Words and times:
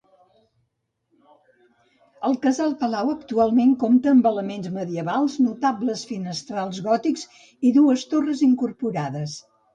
El 2.29 2.37
casal-palau 2.45 3.11
actualment 3.15 3.75
compta 3.83 4.11
amb 4.17 4.31
elements 4.31 4.71
medievals, 4.79 5.37
notables 5.49 6.03
finestrals 6.15 6.83
gòtics 6.89 7.29
i 7.69 7.75
dues 7.79 8.09
torres 8.17 8.45
incorporades. 8.51 9.39